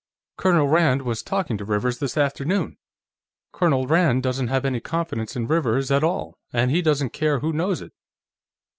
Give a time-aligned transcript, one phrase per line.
[0.35, 2.77] Colonel Rand was talking to Rivers, this afternoon.
[3.53, 7.53] Colonel Rand doesn't have any confidence in Rivers at all, and he doesn't care who
[7.53, 7.93] knows it."